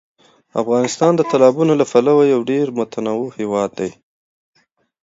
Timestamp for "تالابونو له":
1.31-1.85